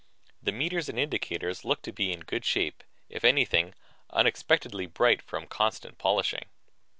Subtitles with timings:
[0.41, 3.75] The meters and indicators looked to be in good shape; if anything,
[4.09, 6.45] unexpectedly bright from constant polishing.